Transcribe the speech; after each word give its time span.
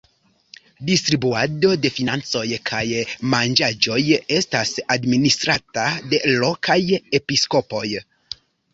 Distribuado 0.87 1.71
de 1.83 1.91
financoj 1.97 2.43
kaj 2.71 2.81
manĝaĵoj 3.35 3.99
estas 4.41 4.75
administrata 4.99 5.87
de 6.11 6.25
lokaj 6.43 6.83
episkopoj. 7.23 7.89